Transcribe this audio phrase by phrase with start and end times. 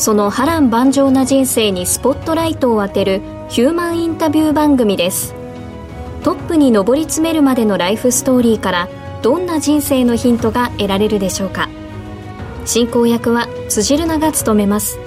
[0.00, 5.34] その波乱万丈な人生にスポットライトを当てるヒューマンインタビュー番組です。
[6.24, 8.88] トップに上り詰めるまでのライフストーリーから
[9.20, 11.68] どんな人生のヒントが得られるでしょうか。
[12.64, 14.98] 進行役は辻るなが務めます。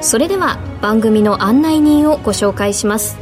[0.00, 3.16] それでは番組の案内人をご紹介します。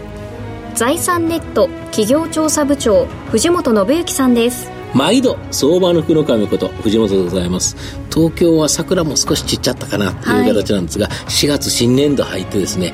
[0.74, 4.77] 財産ネット企業調査部長藤本信之さんです。
[4.94, 7.76] 毎度相場の福の神こと藤本でございます。
[8.12, 12.92] 東京は桜も少し散っちゃったかなという形なんですが、はい、4月新年度入ってですね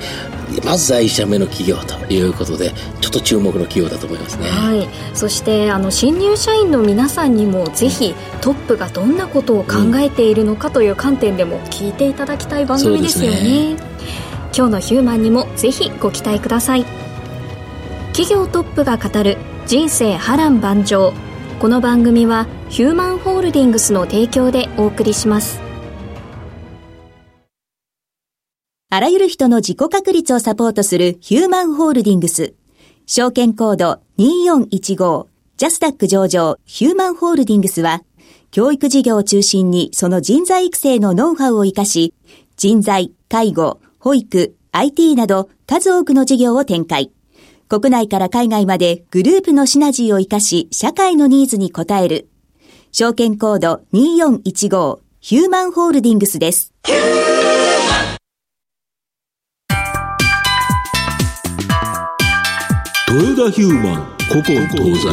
[0.64, 13.76] まず第1社目の企業ということでちょっと注目の企業だと思いますね、はい、そしてあの新入社員の皆さんにもぜひトップがどんなことを考えているのかという観点でも聞いていただきたい番組ですよね,、ね。
[14.56, 16.84] 今日のヒューマンにもぜひご期待ください。
[18.12, 21.12] 企業トップが語る人生波乱万丈
[21.64, 25.62] この番組はヒューマンホールディングスの提供でお送りします。
[28.90, 32.52] あらゆる人の自己確立をサポートするヒューマンホールディングス
[33.06, 36.58] 証券コード2415ジャスダック上場。
[36.66, 38.02] ヒューマンホールディングスは
[38.50, 42.12] 教育事業を中心にその人材育成のノウハウを活かし
[42.58, 47.13] 人材、介護、保育、IT など数多くの事業を展開。
[47.80, 52.28] 国内から海外までグループのシナジーを活かし、社会のニーズに応える。
[52.92, 56.72] 証券コード2415ヒューマンホールディングスです。
[63.08, 65.08] 豊田ヒューマン、古今東西。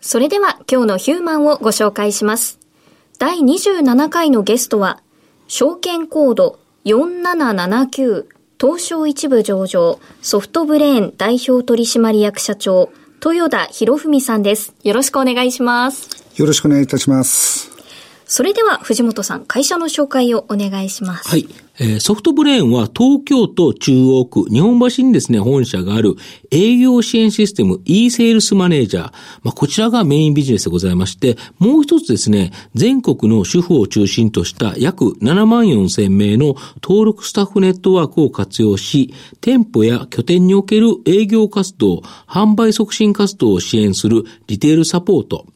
[0.00, 2.60] それでは今日のヒューマンをご紹介します。
[3.18, 5.02] 第27回のゲストは、
[5.48, 8.26] 証券コード4779
[8.60, 12.90] 東証一部上場ソフトブレーン代表取締役社長
[13.24, 14.74] 豊田博文さんです。
[14.82, 16.08] よろしくお願いします。
[16.36, 17.69] よろしくお願いいたします。
[18.30, 21.28] それでは藤本さん、会社の紹介をお願いします。
[21.28, 21.48] はい。
[21.80, 26.14] え、ソフトブレーンは東京都中央区、日本橋にですね、本社がある
[26.52, 29.12] 営業支援システム e セールスマネージャー。
[29.42, 36.54] まあ、こちらがメインビジネスでございまして、もう一つですね、全国の主婦を中心とした約7万4千名の
[36.84, 45.46] 登録スタッフネットワークを活用し、店舗や拠点における営業活動、販売促進活動を支援するリテールサポート、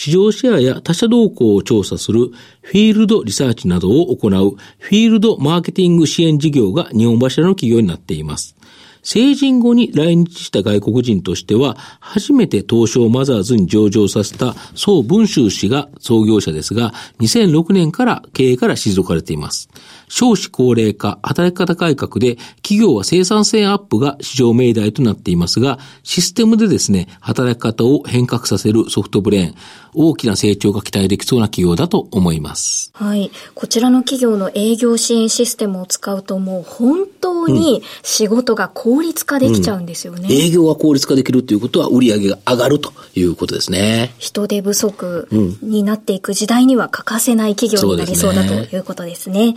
[0.00, 2.28] 市場シェアや他社動向を調査する
[2.62, 8.56] フィールドリサーチなどを行うフィールドマーケティング支援事業が日本柱の企業になっています。
[9.02, 19.68] 成人後に来日した外国人としては、初めて東証マザーズに上場させた宋文州氏が創業者ですが、2006年から経営から退かれています。
[20.08, 29.54] 少子高齢化、働き方改革で企業は生産性アップが市場命題となっていますが、システムでですね、働き方を変革させるソフトブレーン、
[29.94, 32.90] 大きな成長が期待できそうな企業だと思います。
[32.94, 33.30] はい。
[33.54, 40.22] こちらの企業の営業支援システムを使うともう本当に仕事が効率化できちゃうんですよね。
[40.22, 44.12] うん、営業が効率化できるということは売上が上がるということですね。
[44.18, 45.28] 人手不足
[45.62, 49.54] になっていく時代には欠かせない企業になりそうだということですね。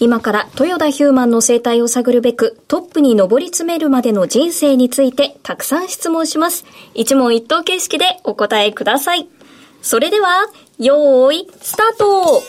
[0.00, 6.66] 今から豊田ヒューマンの生態を探るべくトップに上り詰めるまでの人生についてたくさん質問します。
[6.94, 9.26] 一問一答形式でお答えください。
[9.80, 10.28] それでは、
[10.78, 12.42] よーい、スタート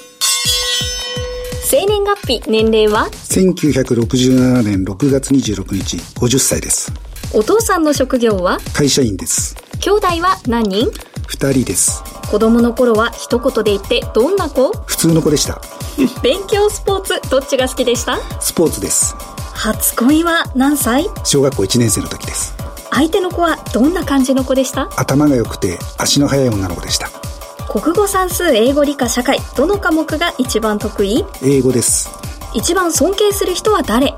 [1.67, 6.93] 生年月日、年齢は ?1967 年6月26日、50歳です。
[7.33, 8.59] お父さんの職業は？
[8.71, 9.55] 会社員です。
[9.79, 10.39] 兄弟は？
[10.47, 10.91] 何人
[11.27, 12.03] ?2 人です。
[12.29, 13.09] 子供の頃は？
[13.13, 14.73] 一言で言ってどんな子？
[14.85, 15.59] 普通の子でした。
[16.21, 18.19] 勉強、スポーツ、どっちが好きでした？
[18.39, 19.15] スポーツです。
[19.55, 20.43] 初恋は？
[20.55, 21.07] 何歳？
[21.23, 22.53] 小学校1年生の時です。
[22.91, 23.57] 相手の子は？
[23.73, 24.87] どんな感じの子でした？
[24.97, 27.09] 頭が良くて足の速い女の子でした
[27.75, 31.25] 国語算数英語理科社会どの科目が一番得意？
[31.43, 32.09] 英語です。
[32.53, 34.13] 一番尊敬する人は誰？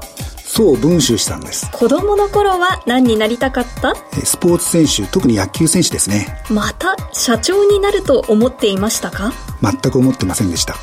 [0.46, 1.68] そう文集さんです。
[1.72, 3.96] 子供の頃は何になりたかった？
[4.24, 6.28] スポーツ選手特に野球選手ですね。
[6.52, 9.34] また社長になると思っていましたか？
[9.64, 10.76] 全く思ってませんでした。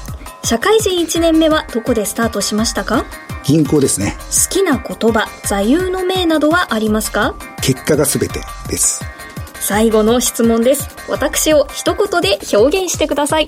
[0.42, 3.04] 社会人1年目はどこでスタートしましたか？
[3.44, 4.16] 銀行ですね。
[4.18, 7.36] 好きな言葉座右の銘などはありますか？
[7.62, 9.04] 結果が全てです
[9.66, 13.46] 最後の質問です私を一言で表現してください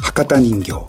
[0.00, 0.88] 博多人形博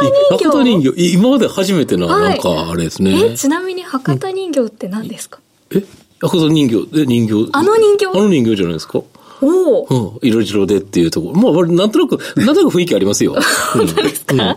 [0.00, 0.44] 人形？
[0.46, 3.32] 博多人形、い 今まで初めての、はいなんか、あれですね。
[3.32, 5.38] えちなみに博多人形って何ですか、
[5.70, 5.84] え？
[6.20, 7.50] 博多人形、え、人形。
[7.52, 8.06] あの人形？
[8.06, 9.02] あの人形じゃないですか？
[9.42, 10.28] おおうん。
[10.28, 11.52] 色白でっていうところ。
[11.52, 13.36] まあ、なんとなく、なんとなく雰囲気ありますよ。
[13.74, 13.86] うん。
[13.86, 14.56] ですか、うん、今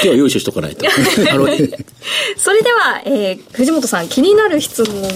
[0.00, 0.86] 日は用意しとかないと。
[2.38, 5.10] それでは、えー、藤本さん気になる質問何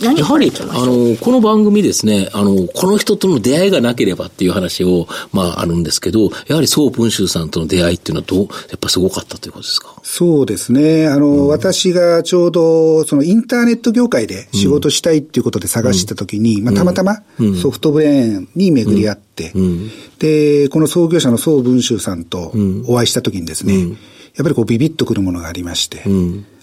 [0.00, 9.94] やはり、あの、この番組ですね、あの、この人との出会いがなければっていう話を、まあ、あるんですけど、やはり宋文集さんとの出会いっていうのはどう、やっぱすごかったということですか？
[10.02, 11.06] そうですね。
[11.06, 17.22] あの、私がちょうど、そのインターネット業界で仕事したいっていうことで探してた時に、まあ、たまたま
[17.60, 19.52] ソフトブレーンに巡り合って、
[20.18, 22.52] で、この創業者の宋文集さんと
[22.86, 26.04] お会いした時にですね、やっぱりこうビビッとくるものがありまして、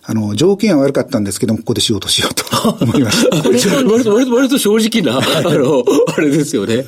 [0.09, 2.45] あの、条件は悪かったんですけども、ここで仕事しようと
[2.81, 3.35] 思いました。
[3.91, 5.83] 割と、割と、割と正直な、あの、
[6.15, 6.85] あれですよね。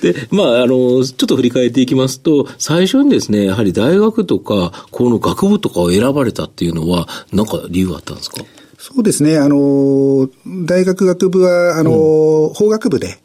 [0.00, 8.38] で、まあ、あの、ちょっと振り返っていきますと、最初にですね、やはり大学とか、この学部とかを選ばれたっていうのは、なんか理由あったんですか？
[8.78, 9.36] そうですね。
[9.38, 13.18] あの、大学学部は、あの、法学部で、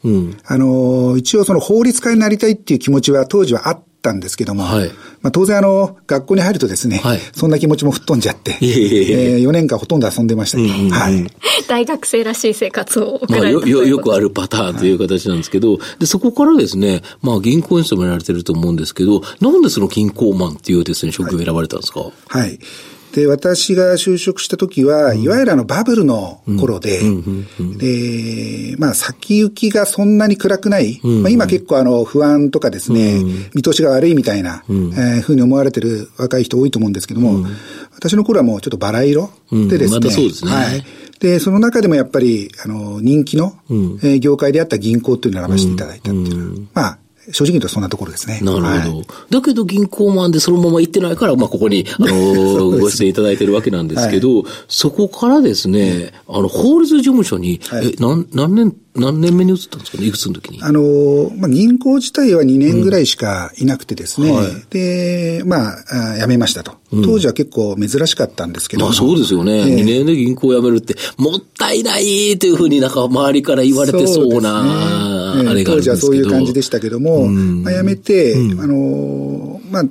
[0.44, 4.88] あの、一応その法律家になりたいっていう気持ちは当時はあったんですけども、はい。
[5.22, 7.20] まあ当然あの、学校に入るとですね、はい。
[7.32, 9.30] そんな気持ちも吹っ飛んじゃって、いえいえいえ。
[9.34, 11.26] え4年間ほとんど遊んでましたけど、はい。
[11.68, 22.58] 大学生らしい生活を送まあ、られよ、よ、くあるパターンという形なんですけど、で、そこからですね、まあ、銀行員勤められてると思うんですけど、なんでその銀行マンっていうですね、職業を選ばれたんですか、はい。
[23.14, 27.00] で、私が就職した時は、いわゆるあのバブルの頃で、
[27.78, 33.22] で、まあ先行きがそんなに暗くない、まあ今結構あの不安とかですね、
[33.54, 37.46] 見通しが悪いみたいな、えーふうに思われてる若い人多いと思うんですけども、
[37.94, 40.04] 私の頃はもうちょっとバラ色でですね、うん。
[40.04, 40.50] またそうですね。
[40.50, 40.84] はい。
[41.20, 46.98] で、その中でもやっぱり、あの、人気の、えー業界であった銀行っていうのを選ばせていただいたっていうのは、まあ、
[47.30, 48.40] 正直言うとそんなところですね。
[48.42, 48.66] なるほど。
[48.66, 60.62] はいだけど銀行マンでそのまま行ってないから、まあ、ここに、あの ー、ご出演いただいてるわけなんですけど、そこからですね、あの、法律事務所に、はいえ、何、何年、何年目に移ったんですかねいくつの時に？
[60.62, 66.74] あの、まあ、銀行自体は2年ぐらいしかいなくてですね、はいで、まあ、あ辞めましたと。
[66.90, 68.90] 当時は結構珍しかったんですけども。
[68.90, 69.52] まあそうですよね。
[69.52, 75.76] ええ2年で銀行を辞めるって、もったいないというふうになんか周りから言われてそうな、あれがあるんですけど。
[75.76, 79.84] 当時はそういう感じでしたけども、まあ、辞めて、あの、まあ、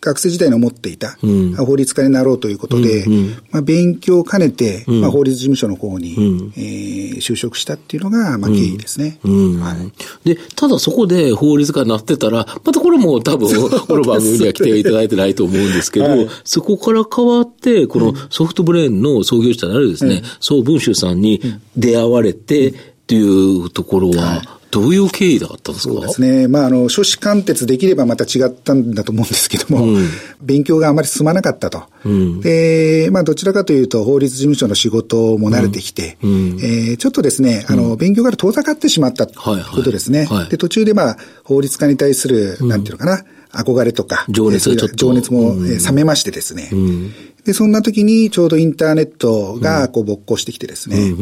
[0.00, 1.18] 学生時代に思っていた、
[1.64, 3.04] 法律家になろうということで、
[3.50, 9.18] まあ、勉強を兼ねて、まあ、法律事務所の方に、えー就職したっていうのが、まあ、経緯ですね。
[9.22, 9.76] は
[10.24, 10.28] い。
[10.34, 13.48] で、ただそこで法律家になってたら、またこれも多分、
[13.86, 16.28] この番組には来ていただいてないと思うんですけど、はい。
[16.44, 21.40] そこから変わって、このソフトブレーンの創業者であるですね、宋文集さんに
[21.76, 22.74] 出会われて
[23.10, 23.22] ってい
[23.66, 24.40] うところは、
[24.70, 25.94] どういう経緯だったんですか？
[25.94, 26.46] そうですね。
[26.46, 29.98] まあ、あの、書士貫徹できればまた違ったんだと思うんですけども、
[30.40, 31.82] 勉強があまり進まなかったと。
[32.40, 39.32] で、まあ、どちらかというと、法律事務所の仕事も慣れてきて、えーちょっとですね、あの、勉強から遠ざかってしまったこ
[39.82, 40.26] とですね。
[40.26, 44.04] はいで、途中でまあ、法律家に対する、なんていうのかな、憧れと。
[44.04, 46.70] か、情熱情熱も、えー冷めましてですね。
[47.50, 51.12] で、そんな時にちょうどインターネットがこう勃興してきてですね、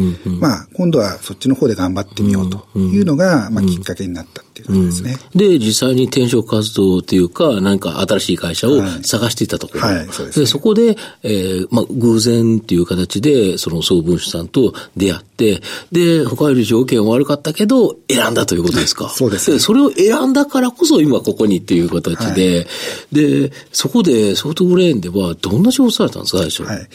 [0.41, 5.29] まあ、今度はそっちの方で頑張ってみようというのが、まあ、きっかけになったっていう感じですね。
[5.35, 9.81] で、実際に転職活動というか、何か新しい会社を探していたところ。
[9.81, 15.61] はいそうですねそこで、えーまあ、偶然っていう形で、その総文書さんと出会って、
[15.93, 19.09] で、他より条件悪かったけど、選んだということですか。
[19.15, 22.67] そうですねそれを選んだからこそ今ここにっていう形で、
[23.13, 26.63] で、そこでソフトブレーンではどんな仕事されたんですか、最初。
[26.65, 26.89] はい。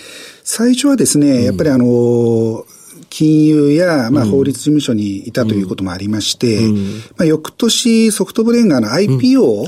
[0.44, 2.66] 最初はですね、やっぱりあの、
[3.14, 6.68] 金融や、まあ、法律事務所にいたということもありまして、
[7.16, 9.66] まあ、翌年ソフトブレーンがあの IPO を、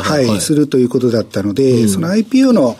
[0.00, 2.78] はいするということだったので、その IPO の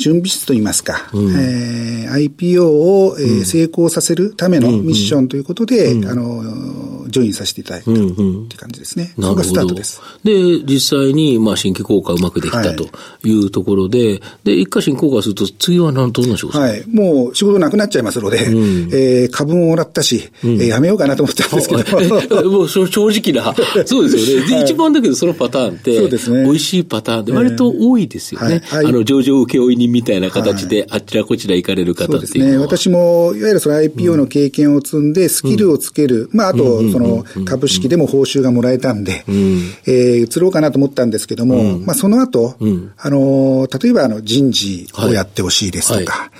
[0.00, 9.12] 準備室といいますか、えー IPO を、えー成功させるためのミッションということで、あの、ジョインさせていただいたっていう感じですね。
[9.16, 9.44] なるほど。
[9.44, 10.00] それがスタートです。
[10.24, 10.32] で、
[10.64, 12.88] 実際に、まあ、新規効果うまくできたと
[13.24, 13.30] い。
[13.46, 16.84] うところで、で、一回新効果すると、次は何、どんな仕事はい。
[16.88, 21.80] もう仕事なくなっちゃいますので、えー株ももらったし、えーやめようかなと思ったんですけど、
[22.40, 23.54] えもう正直な、
[23.86, 24.48] そうですよね。
[24.58, 26.44] で、一番だけどそのパターンって、そうですね。
[26.44, 28.62] 美味しいパターンで、割と多いですよね。
[28.66, 28.84] はい。
[28.84, 28.92] はい。
[28.92, 32.44] あの、上場請負人みたいな形で、あちらこちら行かれる方そうですね。
[32.44, 32.66] っていうのは。
[32.68, 36.28] 私も、いわゆるその IPO の経験を積んで、スキルをつける。
[36.32, 42.56] まあ、あと、その、株式でも報酬がもらえたんで、えー移ろうかなと思ったんですけども、まあ、その後、
[42.96, 46.30] あの、例えば、あの、人事をやってほしいですとか、は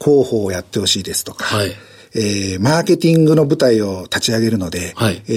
[0.00, 1.72] 広報をやってほしいですとか、はい
[2.18, 5.22] えーマーケティングの舞台を立ち上げるので、はい。
[5.28, 5.32] え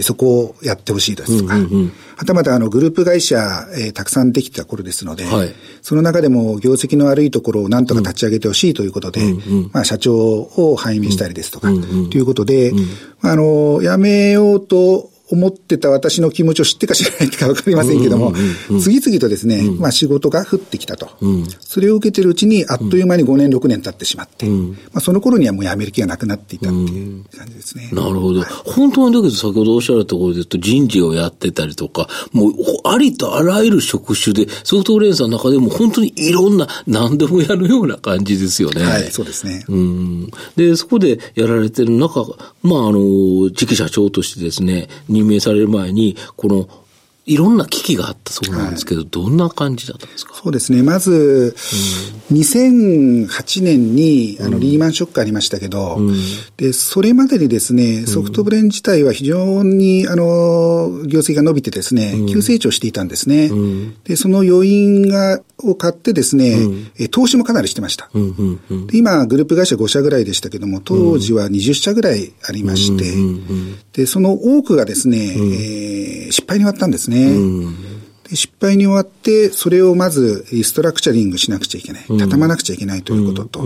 [0.00, 3.36] ーそこをやってほしいですとか、はたまたあのグループ会社、
[3.76, 5.54] えーたくさんできた頃ですので、はい。
[5.82, 9.20] その中でも業績の悪いところをなんとか立ち上げてほしいということで、
[9.72, 12.72] まあ社長を拝命したりですとか、ということで、
[13.20, 18.34] あの、辞めようと思ってた私の気持ちを知ってか知らないかわかりませんけども、
[18.82, 21.08] 次々とですね、まあ仕事が降ってきたと。
[21.60, 27.88] それを受けてるうちに、あっという間に5年、6年経ってしまって、まあその頃にはもう辞める気がなくなっていたっていう感じですね。
[27.92, 28.42] なるほど。
[28.42, 32.52] 本当にだけど先ほどおっしゃられたところで言うと人事をやってたりとか、もう
[32.84, 38.84] ありとあらゆる職種で、ソフト連鎖の中でも本当にいろんな何でもやるような感じですよね。
[38.84, 39.64] はい、そうですね。
[39.68, 42.20] うんで、そこでやられてる中、
[42.62, 44.88] まあ、あの、次期社長としてですね、
[45.22, 46.68] 任命される前に、この、
[47.24, 50.34] いろんな危機があったそうなんですけど、どんな感じだったんですか？
[50.42, 50.82] そうですね。
[50.82, 51.54] まず、
[52.32, 55.98] 2008年に、あの、リーマンショックありましたけど、
[56.56, 63.48] で、それまでにですね、ソフトブレン自体は非常に、あの、業績が伸びてですね、急成長していたんですね。
[64.04, 66.56] で、その余韻が、を買ってですね、
[66.98, 68.10] え投資もかなりしてました。
[68.88, 73.04] で今、グループ会社5社ぐらいでしたけども、当時は20社ぐらいありまして、
[73.92, 77.11] で、その多くがですね、えー失敗に終わったんですね。
[77.12, 82.04] で失敗に終わって、それをまずリストラクチャリングしなくちゃいけない。
[82.06, 83.64] 畳まなくちゃいけないということと、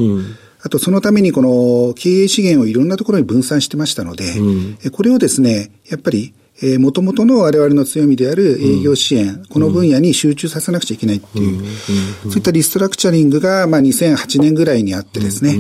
[0.63, 4.35] あとそのためにこの経営資源をいろんなところに分散してましたので、
[4.85, 11.65] えこれをですね、やっぱり、えー、元々の我々の強みである営業支援、この分野に集中させなくちゃいけないっていう、
[12.25, 15.57] そういったリストラクチャリングが、まあ、2008年ぐらいにあってですね、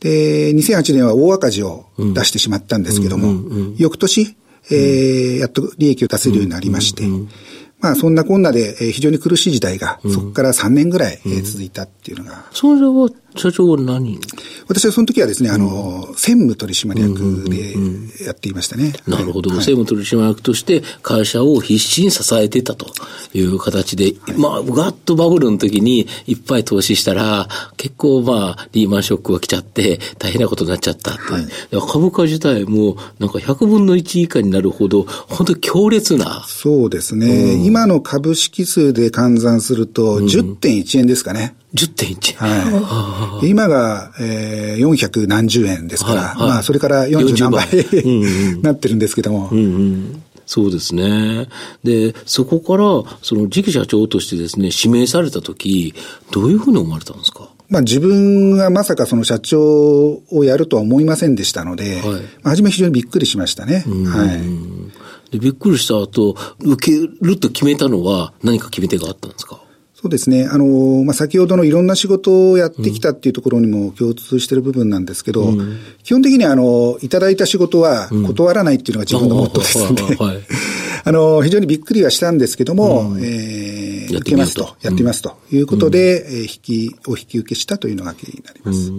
[0.00, 4.36] で、2008年は大赤字を出してしまったんですけども、翌年、
[4.70, 7.04] えーやっと利益を出せるようになりまして、
[7.80, 13.08] まあそんなこんなで、えー非常に苦しい時代が、そこから3年ぐらい、えー続いたっていうのが、それは、
[13.38, 14.18] 社長は何
[14.66, 18.92] 私はその時はですね、あの、専務取締役でやっていましたね。
[19.06, 19.50] なるほど。
[19.50, 22.86] はい政務取締役として会社を必死に支えてたと
[23.34, 31.20] いう形で、まあ、ガッとバブルの時にいっぱい投資したら、結構まあ、リーマンショックが来ちゃって、大変なことになっちゃったって。
[31.20, 31.40] だか
[31.72, 36.44] ら株価自体も、なんか100分の1以下になるほど、本当に強烈な。
[36.46, 37.54] そうですね。
[37.64, 41.54] 今の株式数で換算すると、10.1円ですかね。
[41.74, 42.34] 10.1。
[42.36, 43.42] はい。
[43.42, 51.46] で今が、えー、400何十円ですから、はいはいまあ、それから40何倍40 なってるんですけども、うんうんそうですね。
[51.84, 55.92] で、そこから、その次期社長としてですね、指名されたとき、
[56.32, 57.50] どういうふうに思われたんですか？
[57.68, 62.10] まあ自分がまさかその社長をやるとは思いませんでしたので、はいま
[62.44, 63.84] あ初め非常にびっくりしましたね。
[64.06, 65.32] はい。
[65.32, 69.60] でびっくりした後、受けると決めたのは何か決め手があったんですか？
[70.00, 70.46] そうですね。
[70.48, 75.52] あの、まあ、先ほどのいろんな仕事をやってきたっていうところにも共通している部分なんですけど、
[76.04, 80.16] 基本的にあの、いただいた仕事は断らないっていうのが自分のモットーですので、
[81.02, 83.77] あの、非常にびっくりはしたんですけども、えー、
[84.14, 84.64] やっ受けますと。
[84.64, 88.90] と、やってみますということで、えー引き、お引き受けしたというのが経緯になります。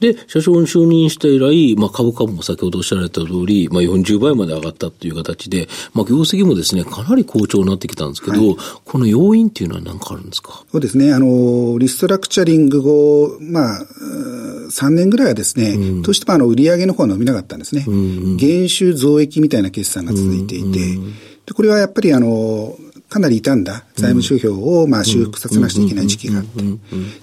[0.00, 10.64] で、社長に就任して以来、まあ、株価も先ほどおっしゃられた通り、まあ、40倍まで上がったという形で、まあ、業績もですね、かなり好調になってきたんですけど、この要因っていうのは何かあるんですか？
[10.72, 11.12] そうですね。
[11.12, 17.84] あの、リストラクチャリング後、まあ、うー3年ぐらいはですね、どうしてもあの、売上の方は伸びなかったんですね。
[18.36, 20.78] 減収増益みたいな決算が続いていて、
[21.46, 22.76] でこれはやっぱりあの、
[23.08, 26.78] かなり傷んだ財務諸表をまあ修復させなくちゃいけない時期があって、でよ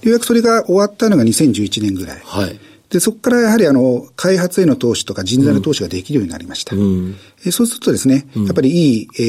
[0.06, 2.22] うやくそれが終わったのが2011年ぐらい。
[2.24, 2.60] はい。
[2.94, 6.76] で、そこからやはりあの、開発への投資とか人材の投資ができるようになりました。
[7.44, 9.22] えそうするとですね、やっぱりいい、え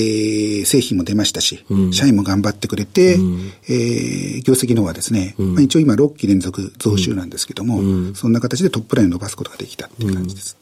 [0.63, 3.19] ー製品も出ましたし、社員も頑張ってくれて、
[3.69, 10.59] えー業績の方はですね、まあ、一応今6期連続増収なんですけども、そんな形でトップラインを伸ばすことができたっていう感じです。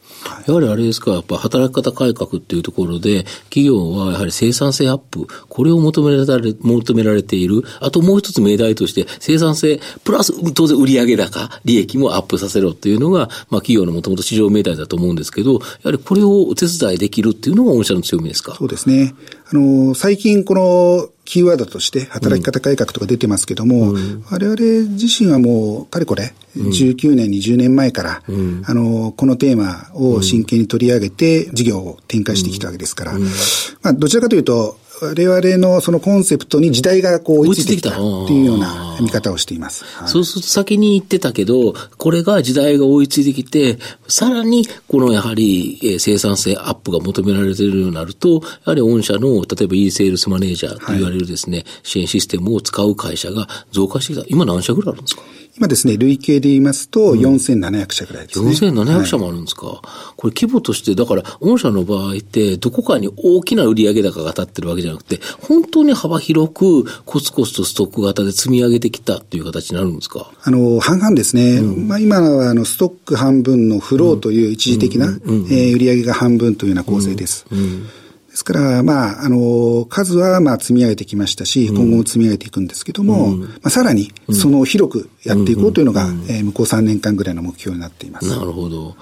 [0.47, 7.63] やはりあれですか、やっぱ働き方改革っていうところで、企業はやはり生産性アップ、これを求められ求められている。
[7.79, 18.55] あともう一つ命題として、生産性、プラス当然売上高、利益もアップさせろっていうのが、まあ企業のもともと市場命題だと思うんですけど、やはりこれをお手伝いできるっていうのが御社の強みですか？
[18.55, 19.13] そうですね。
[19.53, 24.55] あの、最近このキーワードとして働き方改革とか出てますけども、うん、我々
[24.93, 37.99] 自身はもう、かれこれ、19年、20年前から、うん、あの、このテーマを真剣に取り上げて事業を展開してきたわけですから、まあ、どちらかというと、我々のそのコンセプトに時代がこう追いついてきたって
[38.33, 39.83] いうような見方をしています。
[39.85, 54.25] はい、そうすると先に言ってたけど、これが時代が追いついてきて、さらにこのやはり生産性アップが求められているようになると、やはり御社の例えば e セールスマネージャーと言われるですね、はい、支援システムを使う会社が増加してきた。
[54.29, 55.23] 今何社ぐらいあるんですか？
[55.55, 58.49] 今ですね、累計で言いますと、4700社ぐらいですね。
[58.49, 59.77] 4700社もあるんですか、はい、
[60.17, 70.31] これ規模として、だから、御社の場合って、どこかに大きな売上高が立ってるわけじゃなくて、本当に幅広く、コツコツとストック型で積み上げてきたっていう形になるんですか？
[70.41, 71.57] あの、半々ですね。
[71.57, 75.15] うん、まあ今は、あの、ストック半分のフローという一時的な、
[75.51, 77.45] え売上が半分というような構成です。
[77.51, 77.85] うんうん
[78.33, 88.27] ですから、まあ、あの、数は、まあ、積み上げてきましたし、今後も積み上げていくんですけども、うん、まあ、さらに、その広くやっていこうというのが、えー、向こう3年間ぐらいの目標になっています。
[88.27, 88.95] なるほど。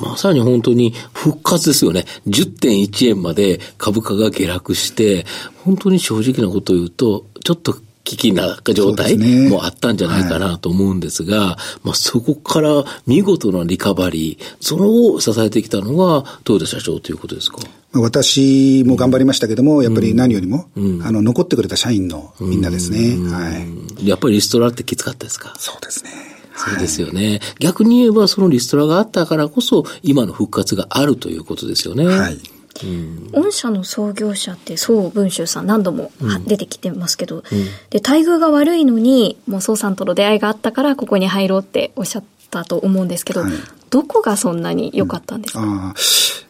[0.00, 2.06] まさに本当に復活ですよね。
[2.26, 5.26] 10.1円まで株価が下落して、
[5.66, 7.76] 本当に正直なことを言うと、ちょっと
[8.12, 9.16] 危機な状態
[9.48, 17.58] もあったんじゃないかなと思うんですが、はい、まあそこから見事なリカバリー、それを支えてきたのが豊田社長ということですか？
[17.94, 23.16] 私も頑張りましたけども、やっぱり何よりも、うん、あの、残ってくれた社員のみんなですね。
[23.30, 23.50] は
[23.98, 24.06] い。
[24.06, 25.54] やっぱりリストラってきつかったですか？
[25.58, 26.10] そうですね。
[26.54, 27.40] そうですよね。
[27.60, 32.06] 逆に言えば、そのリストラがあったからこそ、今の復活があるということですよね。
[32.06, 32.38] はい。
[32.84, 36.10] うん、御社の創業者って宋文集さん何度も
[36.46, 37.42] 出てきてますけど、うん、
[37.90, 43.52] で待遇が悪いのにもう宋さんとの出会いがあったからここに入ろうっておっしゃったと思うんですけど、はい、
[43.92, 45.94] どこがそんなに良かったんですか、うん、あ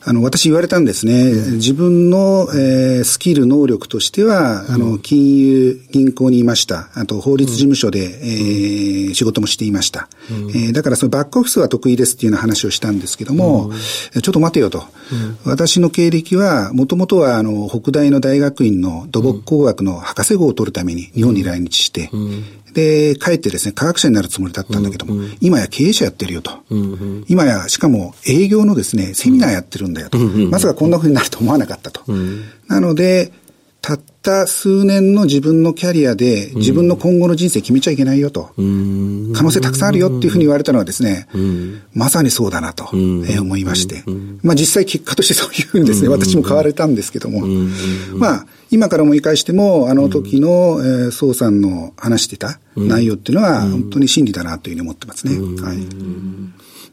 [0.04, 1.32] あの、私言われたんですね。
[1.56, 6.88] 自分の、えー、スキル、能力としては、あの、金融、銀行にいました。
[6.94, 10.08] あと、法律事務所で、えー、仕事もしていました。
[10.30, 13.72] えー、だから、そのバックオフィスは得意ですっていうような話をしたんですけども、
[14.22, 14.84] ちょっと待てよと。
[15.44, 22.10] 私の経歴は、もともとは、あの、北大の大学院の土木工学の博士号を取るために日本に来日して、
[22.72, 25.20] で、帰ってですね、科学者になるつもりだったんだけども、うん。
[25.20, 26.62] うん、今や経営者やってるよと。
[27.32, 30.18] 今や、しかも営業のですね、セミナーやってるんだよと。
[30.18, 32.02] まさかこんな風になると思わなかったと。
[32.06, 33.32] うん、なので、
[33.80, 38.50] たった数年の自分のキャリアで自分の今後の人生決めちゃいけないよと。
[38.54, 38.62] 可
[39.42, 41.26] 能性たくさんあるよっていうふうに言われたのはですね、
[41.94, 42.90] まさにそうだなと、
[43.26, 44.04] え思いまして。
[44.42, 47.46] まあ実際結果としてそういうふうにですね、私も変われたんですけども、
[48.14, 55.34] まあ今から思い返しても、あの時の、えー、宋さんの話してた内容っていうのは本当に真理だなというふうに思ってますね。
[55.60, 55.78] はい。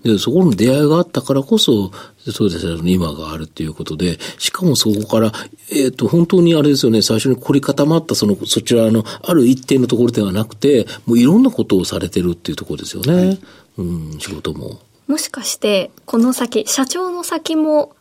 [0.04, 1.92] で、そこの出会いがあったからこそ、
[2.32, 5.32] そうですね、今があるっていうことで、しかもそこから、
[5.72, 13.14] えっ、ー、と、本当にあれですよね、最初に凝り固まったその、そちらのある一定のところではなくて、もういろんなことをされてるっていうところですよね。
[13.14, 13.40] はい、
[13.80, 14.80] うん、仕事も。
[15.08, 17.96] もしかして、この先、社長の先も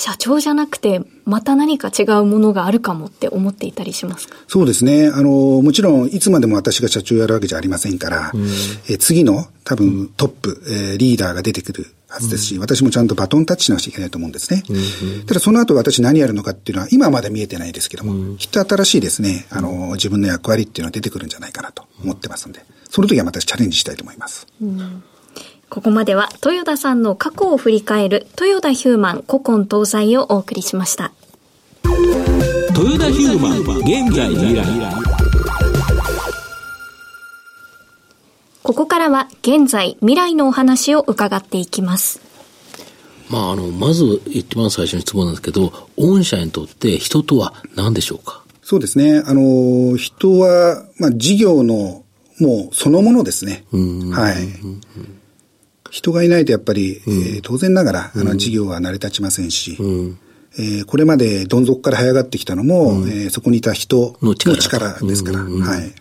[0.00, 4.36] 社長じゃなくて、また何か違うものがあるかもって思っていたりしますか？
[4.48, 5.08] そうですね。
[5.08, 8.46] あの、もちろん、いつまでも私が社長やるわけじゃありませんから、うん、
[8.88, 14.62] え次の多分トップ、えー、リーダーが出てくるはずですし、うん、私もちゃんとバトンタッチしなくちゃいけないと思うんですね。
[14.70, 24.46] うん、ただその後私何やるのかっていうのは今はまだ見えてないですけども、きっと新しいですね、あの、自分の役割っていうのは出てくるんじゃないかなと思ってますんで、その時はまたチャレンジしたいと思います。
[25.70, 31.12] ここまでは豊田さんの過去を振り返る豊田ヒューマン古今東西をお送りしました。
[31.84, 34.66] 豊田ヒューマン現在未来。
[38.64, 42.20] ここからは現在未来のお話を伺っていきます。
[43.28, 48.42] まあ、あの、まず一番最初に質問なんですけど、御社にとって人とは何でしょうか？
[48.62, 49.22] そうですね。
[49.24, 52.02] あの、人は、まあ、事業の
[52.40, 53.64] もうそのものですね。
[53.70, 54.48] はい。
[55.90, 60.18] 人がいないとやっぱり、うん、えー、当然ながら、あの、事業は成り立ちませんし、うん、
[60.58, 64.68] えー、これまでどん底から這い上がってきたのも、うん、えー、そこにいた人の力です
[65.24, 65.92] から、はい。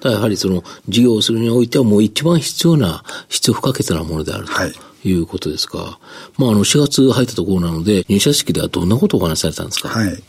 [0.00, 4.52] だやはりその事業をするにおいてはもう一番必要な、必要不可欠なものであると。
[4.52, 4.72] はい
[5.06, 5.98] いうことですか。
[6.38, 9.90] まあ、あの、4月入ったところなので、入社式ではどんなことをお話しされたんですか？
[9.90, 10.22] はい。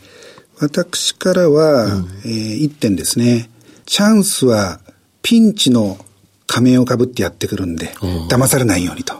[0.60, 3.48] 私からは、うん、えー、一点ですね。
[3.86, 4.80] チャンスは
[5.22, 5.98] ピンチの
[6.46, 7.88] 仮面をかぶってやってくるんで、
[8.28, 9.14] 騙されないようにと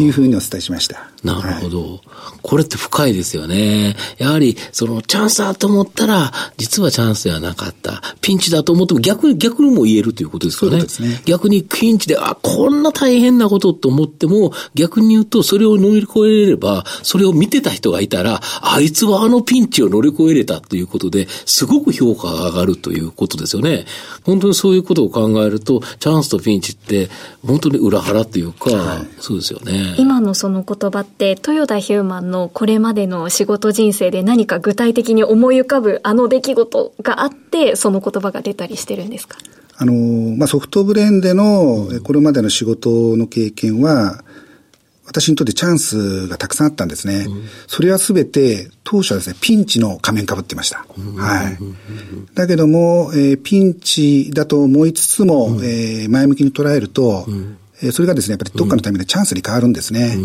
[0.00, 1.08] いうふうにお伝えしました。
[1.24, 2.00] なるほど、はい、
[2.42, 3.96] これって深いですよね。
[4.18, 8.02] やはり、そのチャンスだと思ったら、実はチャンスではなかった。
[8.20, 10.82] ピンチだと思っても逆に、逆にも言えるということですかね。
[10.82, 23.86] ね逆にピンチで、あ、こんな大変なことと思っても、逆に言うと、それを乗り越えれば、それを見てた人がいたら、あいつはあのピンチを乗り越えれたということで、すごく評価が上がるということですよね。
[24.24, 27.08] 本当にそういうことを考えると、チャンスとピンチって、
[27.46, 29.94] 本当に裏腹というか、はい、そうですよね。
[29.98, 39.38] 今のその言葉って、豊田ヒューマンのこれまでの仕事人生で何か具体的に思い浮かぶあの出来事があって、その言葉が出たりしてるんですか？
[39.76, 39.92] あの、
[40.36, 44.22] まあ、ソフトブレーンでのこれまでの仕事の経験は、
[45.14, 47.26] 私にとってチャンスがたくさんあったんですね。
[47.28, 50.84] うん、それはすべて、当初はですね、ピンチの仮面かぶってました。
[50.88, 51.58] はい。
[52.34, 57.58] だけども、えー、ピンチだと思いつつも、うん、えー、前向きに捉えると、うん。
[57.80, 60.16] えそれがですね、やっぱりどっかのタイミングでチャンスに変わるんですね。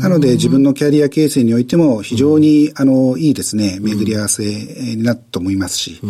[0.00, 6.00] なので、自分のキャリア形成においても、非常に、あの、いいですね、巡り合わせになると思いますし、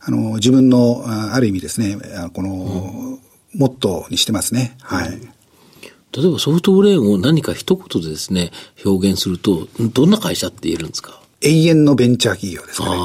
[0.00, 1.98] あの、自分の、ある意味ですね、
[2.32, 3.18] この、
[3.54, 4.76] モットーにしてますね。
[4.80, 5.35] はい。
[6.16, 8.50] 例えばソフトブレーンを何か一言でですね、
[8.84, 11.20] 表現すると、どんな会社って言えるんですか？
[11.42, 12.96] 永遠のベンチャー企業ですかね。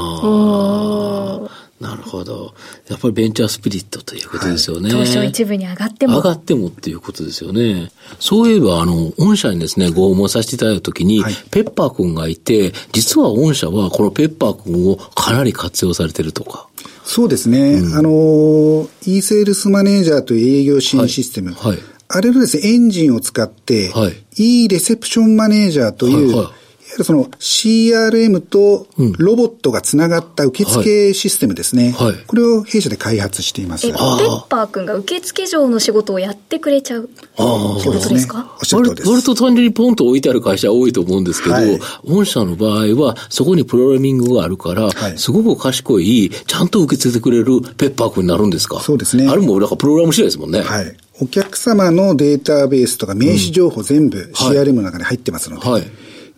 [1.81, 2.53] なるほど。
[2.89, 4.93] やっぱりベンチャースピリットということですよね。
[4.93, 6.17] はい、東証一部に上がっても。
[6.17, 7.91] 上がってもっていうことですよね。
[8.19, 16.69] そういえば、あの、御社にですね、ご訪問させていただいたときに、はい、ペッパー君がいて、実は御社はこのペッパー君をかなり活用されてるとか。
[17.03, 17.73] そうですね。
[17.73, 21.53] うん、あの、e セールスマネージャーという営業支援システム。
[21.53, 21.79] はい、はい
[22.13, 26.60] あれのですね、エンジンを使って、はい、e レセプションマネージャーという、はいはい
[26.91, 31.91] わゆるその CRM とロボットがつながった受付システムですね。
[31.91, 33.87] はい、これを弊社で開発しています。
[33.87, 38.27] え、ペッパー君が受付上の仕事をやってくれちゃうああ、そうですね。
[38.31, 39.09] おっしゃるとです。
[39.09, 48.79] 割と単純にポンと置いてある会社多いと思うんですけど、はい、御社の場合はそこにプログラミングがあるから、はい、すごく賢い、ちゃんと受け付けてくれるペッパー君になるんですか？
[48.81, 49.27] そうですね。
[49.29, 50.61] あれもなんかプログラム次第ですもんね。
[50.61, 50.97] はい。
[51.21, 55.83] お客様のデータベースとか名刺情報全部 CRM の中に入ってますので、はい、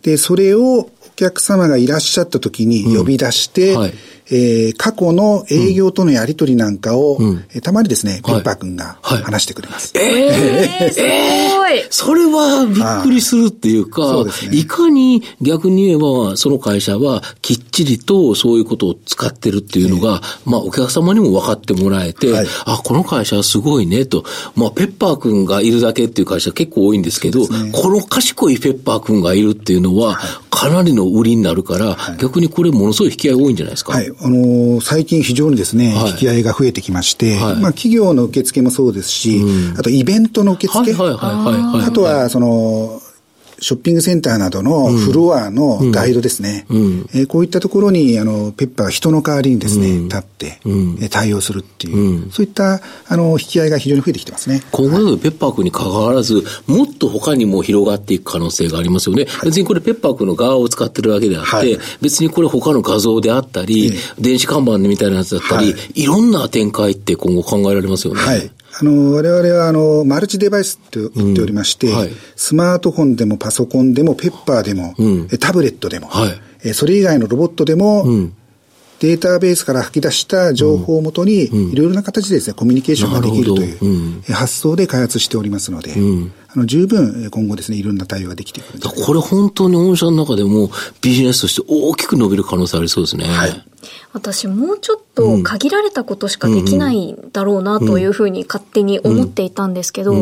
[0.03, 3.93] で、それを客様がいらっしゃった時に呼び出して、うんはい、
[4.27, 9.97] えー、過去の営業とのやり取りなんかを、うん、えたまにですね、ペッパー君が話してくれます。
[9.97, 11.01] はい、えー、す
[11.57, 24.23] ごい、それはびっくりするっていうか、うね、いかに逆に言えば、その会社はきっちりとそういうことを使ってるっていうのが、えー、まあお客様にも分かってもらえて、はい、あ、この会社はすごいねと、
[24.55, 33.93] まあペッパー君がいるだけっていう会社結構多いんですけど、ね、この賢いペッパー君がいるっていうのは、かなりの売りになるから、はい、逆にこれものすごい引き合い多いんじゃないですか？
[33.93, 34.07] はい。
[34.07, 43.01] あのー、最近非常にですね、はい、引き合いが増えてきまして、はい、まあ企業の受付もそうですし、うん、あとイベントの受付、はいはいはいはい、あとはその、
[43.63, 46.65] ショッピングセンターなどのフロアのガイドですね。
[46.69, 54.61] うん、えー、こういったところに、あの、ペッパーが人の代わりにですね、うん、立って、うん、対応するっていう、そういった、あの、引き合いが非常に増えてきてますね。
[54.71, 59.27] 今後のペッパー君に関わらず、もっと他にも広がっていく可能性がありますよね。
[59.29, 68.19] はい、別にこれペッパー君の側を使ってるわけであって、はい、別にこれ他の画像であったり、電子看板みたいなやつだったり、はい、いろんな展開って今後考えられますよね。
[68.19, 76.27] はいあの、我々は、あの、マルチデバイスって言っておりまして、うんはい、スマートフォンでもパソコンでもペッパーでも、うん、タブレットでも、は
[76.63, 78.35] い、それ以外のロボットでも、うん、
[78.99, 85.93] データベースから吐き出した情報をもとに、いろいろな形でですね、コミュニケーションができるという発想で開発しておりますので、
[86.47, 93.25] あの、十分今後ですね、いろんな対応ができてくるこれ本当に御社の中でもビジネスとして大きく伸びる可能性ありそうですね。
[93.25, 93.63] はい。
[94.13, 100.13] 私もうちょっと限られたことしかできないだろうなというふうに勝手に思っていたんですけど、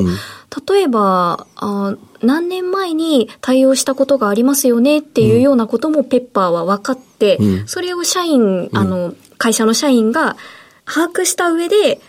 [0.68, 10.38] 例えばあ、何年前に対応したことがありますよねっていうようなこともペッパーは分かって、それを社員、あの、会社の社員が
[10.86, 12.00] 把握した上で、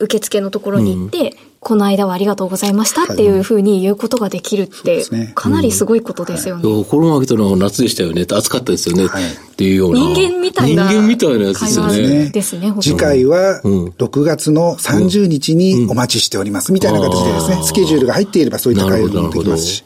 [0.00, 6.62] 受付のところに行って、この間はありがとうございましたっていうふうに言うことができるって、かなりすごいことですよね。
[6.62, 9.72] うん、コロナ明けたのは夏でしたよね、暑かったですよね、はい、ってい。
[9.72, 10.00] うような。
[10.00, 10.74] 人間みたい。
[10.76, 10.88] な。
[10.88, 11.38] 人間みたい。
[11.38, 12.30] なやつですよね。
[12.30, 16.92] ですね、次回は6月の30日にお待ちしております、みたい。
[16.92, 18.44] な形でですね、スケジュールが入ってい。
[18.44, 18.76] ればそうい。
[18.76, 19.84] った会話もできますし。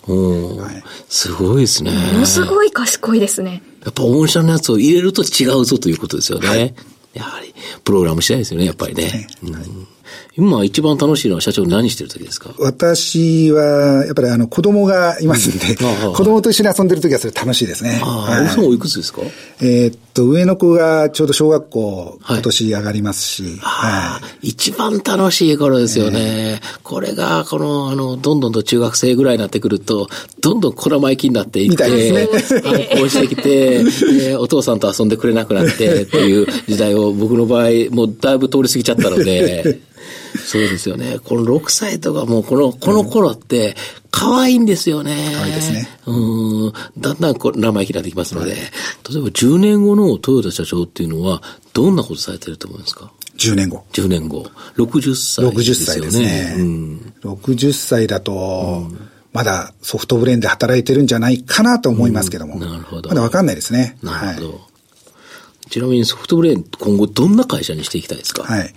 [1.09, 1.63] すごい。
[1.63, 1.91] ですね。
[1.91, 2.71] ものすごい。
[2.71, 3.21] 賢い。
[3.21, 3.63] ですね。
[3.85, 5.95] やっぱ御社のやつを入れると違うぞとい。
[5.95, 6.49] うことですよね。
[6.49, 6.75] はい、
[7.15, 7.55] やはり、
[7.85, 8.39] プログラムしたい。
[8.39, 9.27] ですよね、やっぱりね。
[9.43, 9.87] うん
[10.35, 12.55] 今一番楽しいのは社長何してる時ですか？
[12.59, 18.01] 私は、やっぱりあの子供がいますんで、子供と一緒に遊んでる時はそれ楽しいですね。
[18.03, 19.21] ああ、奥さんおいくつですか？
[19.61, 23.59] えっと、上の子がちょうど小学校、今年上がりますし。
[23.61, 24.49] はい。
[24.49, 26.61] 一番楽しい頃ですよね。
[26.83, 30.09] これが、この、あの、どんどんと中学生ぐらいになってくると、
[30.41, 32.27] どんどんこらまいきになっていって、ね、
[32.63, 33.85] 反抗してきて、
[34.31, 39.81] えお父さんと遊んでくれなくなってっていう時代を僕の場合、もうだいぶ通り過ぎちゃったので、
[40.39, 41.19] そうですよね。
[41.25, 43.77] この6歳とかもうこの、この頃って、
[44.11, 45.33] 可愛いんですよね。
[45.35, 45.89] 可愛いですね。
[46.07, 46.73] うん。
[46.99, 48.63] だんだんこ生意気になってきますので、例え
[49.21, 51.43] ば10年後の豊田社長っていうのは、
[51.73, 53.85] どんなことされてると思いますか？10年後。
[53.93, 54.47] 10年後。
[54.77, 55.57] 60歳ですよね。
[55.57, 56.55] 60歳ですね。
[56.59, 62.55] うん、60歳だと、うん、まだソフトブレーンで働いてるんじゃないかなと思いますけども。
[62.55, 63.09] うん、なるほど。
[63.09, 63.97] まだわかんないですね。
[64.03, 64.49] なるほど。
[64.51, 68.43] はい、ちなみにソフトブレーン今後どんな会社にしていきたいですか？
[68.43, 68.75] はい。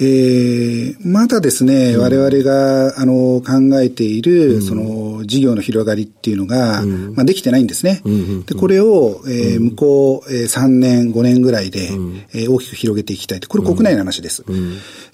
[0.00, 8.00] えー、まだですね、うん、我々が、あの、考えている、うん、その、事業の広がりっていうのが、うん、まあ、できてないんですね。
[8.46, 13.48] で、これを、えー、向こう、えー、3年、5年ぐらいで、うん、えー、大きく広げていきたいと。
[13.48, 14.44] これ国内の話です。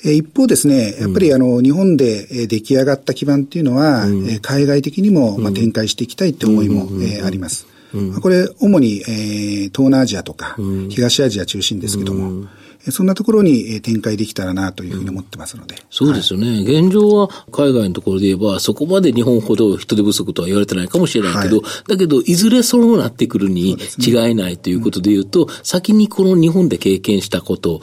[0.04, 7.73] えー、一方ですね、やっぱり、あの、日本で、え出来上がった基盤っていうのは、うん、えー、海外的にも、まあ、展開していきたいって思いも、えー、あります。
[8.20, 10.56] これ、主に、えー、東南アジアとか、
[10.88, 12.46] 東アジア中心ですけども、
[12.90, 15.76] そんなところに展開できたらなというふうに思ってますので。
[15.90, 27.80] そうですよね、はい、現状は海外のところで言えば、そこまで日本ほど人手不足とは言われてないかもしれないけど、はい、だけど、いずれそうなってくるに違いないということで言うと、うねうん、先にこの日本で経験したこと、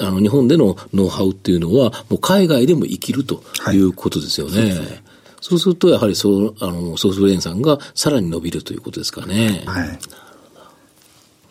[0.00, 4.62] あの日本でのノウハウっていうのは、もう海外でも生きるということですよね。
[4.62, 5.03] はい
[5.46, 9.62] そうすると、やはりそう、あの、ソフトブレーンさんがさらに伸びるということですかね。
[9.66, 9.98] はい。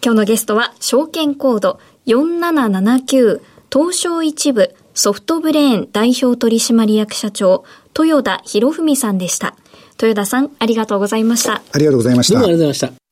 [0.03, 3.39] 今日のゲストは、証券コード4779
[3.71, 9.55] 東証一部ソフトブレーン代表取締役社長豊田博文さんでした。
[10.01, 11.61] 豊田さん、ありがとうございました。
[11.71, 12.33] ありがとうございました。
[12.33, 13.02] どうもありがとうございました。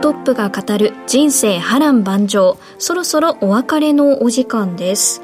[0.00, 2.56] トップが語る人生波乱万丈。
[2.78, 5.22] そろそろお別れのお時間です。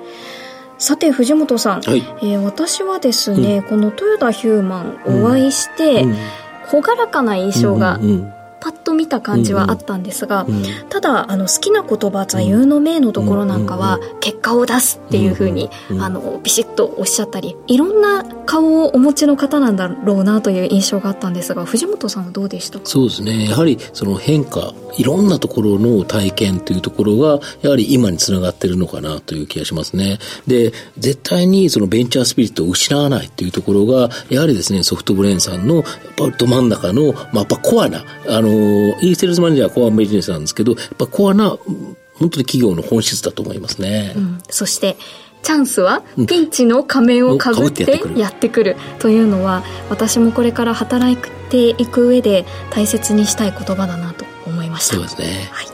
[0.79, 6.17] さて藤本さん、はい、えー、私はですね、うん、この豊田ヒューマンお会いして、うん、
[6.71, 7.99] 朗らかな印象が
[8.61, 10.57] パッと見た感じはあったんですが、うん。
[10.57, 23.49] うん、ただあの好きな言葉座右の銘のところなんかは、結果を出すっていうふうに、あのビシッとおっしゃったりいろんな顔をお持ちの方なんだろうなという印象があったんですが藤本さんはどうでしたそうですね。
[23.49, 30.19] やはりその変化いろんなところの体験というところがやはり今につながってるのかなという気がしますね。
[30.47, 35.85] で絶対にそのベンチャースピリットを失わないというところがやはりですねソフトブレーンさんのやっ
[36.17, 41.51] ぱど真ん中の、まあ、やっぱコアなあの e セールスマネージャーはコアビジネスなんですけどやっぱコアな
[42.15, 44.97] 本当に企業の本質だと思いますね、うん、そして
[45.47, 47.85] チャンスはピンチの仮面をかぶって
[48.17, 48.77] やってくる。
[48.99, 51.17] というのは私もこれから働い
[51.51, 54.97] ていく上で大切にしたい言葉だなと思いました。
[54.97, 55.67] そうですね、はい。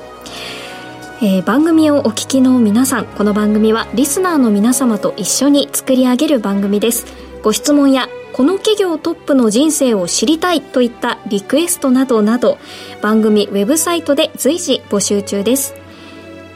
[1.25, 7.07] えー、番組をお聞きの皆さんこの番組はリスナーの皆様と一緒に作り上げる番組です。
[7.43, 12.59] ご質問やこの企業トップの人生を知りたいといったリクエストなどなど
[13.03, 15.75] 番組ウェブサイトで随時募集中です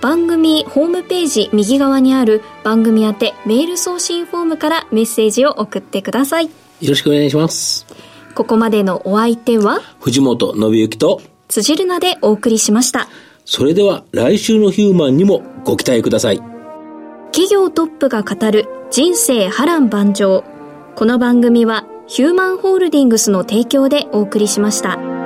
[0.00, 6.46] 番組ホームページ右側にある番組宛てメール送信フォームからメッセージを送ってください。
[6.46, 6.50] よ
[6.82, 7.86] ろしくお願いします。
[8.34, 9.80] ここまでのお相手は？
[10.00, 13.08] 藤本信之と辻るなでお送りしました。
[13.44, 16.40] それでは来週のヒューマンにもご期待ください。
[17.32, 20.44] 企業トップが語る人生波乱万丈。
[20.96, 25.25] この番組はヒューマンホールディングスの提供でお送りしました。